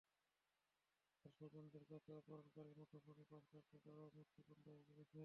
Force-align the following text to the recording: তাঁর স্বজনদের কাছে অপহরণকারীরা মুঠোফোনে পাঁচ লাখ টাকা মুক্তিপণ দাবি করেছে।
তাঁর 1.19 1.31
স্বজনদের 1.37 1.83
কাছে 1.91 2.09
অপহরণকারীরা 2.13 2.77
মুঠোফোনে 2.79 3.23
পাঁচ 3.31 3.45
লাখ 3.53 3.63
টাকা 3.73 3.89
মুক্তিপণ 4.15 4.57
দাবি 4.65 4.83
করেছে। 4.89 5.19